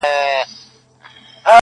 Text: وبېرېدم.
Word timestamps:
وبېرېدم. 0.03 1.43